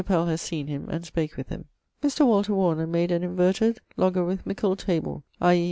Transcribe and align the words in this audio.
Pell 0.03 0.25
has 0.25 0.41
seen 0.41 0.65
him, 0.65 0.89
and 0.89 1.05
spake 1.05 1.37
with 1.37 1.49
him. 1.49 1.65
Mr. 2.01 2.25
Walter 2.25 2.55
Warner 2.55 2.87
made 2.87 3.11
an 3.11 3.21
Inverted 3.21 3.77
Logarithmicall 3.99 4.75
Table, 4.75 5.23
i.e. 5.41 5.59